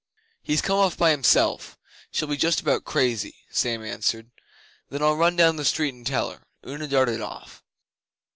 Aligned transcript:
'He's 0.41 0.63
come 0.63 0.79
off 0.79 0.97
by 0.97 1.11
himself. 1.11 1.77
She'll 2.09 2.27
be 2.27 2.35
justabout 2.35 2.85
crazy,' 2.85 3.35
Sam 3.51 3.83
answered. 3.83 4.31
'Then 4.89 5.03
I'll 5.03 5.13
run 5.15 5.35
down 5.35 5.63
street 5.63 5.93
and 5.93 6.07
tell 6.07 6.31
her.' 6.31 6.41
Una 6.67 6.87
darted 6.87 7.21
off. 7.21 7.63